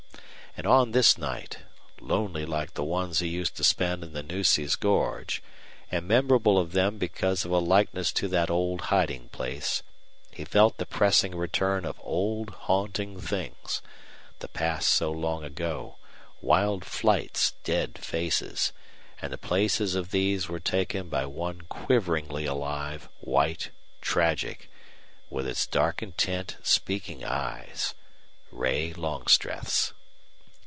[0.57, 1.59] And on this night,
[2.01, 5.41] lonely like the ones he used to spend in the Nueces gorge,
[5.89, 9.81] and memorable of them because of a likeness to that old hiding place,
[10.29, 13.81] he felt the pressing return of old haunting things
[14.39, 15.95] the past so long ago,
[16.41, 18.73] wild flights, dead faces
[19.21, 23.69] and the places of these were taken by one quiveringly alive, white,
[24.01, 24.69] tragic,
[25.29, 27.93] with its dark, intent, speaking eyes
[28.51, 29.93] Ray Longstreth's.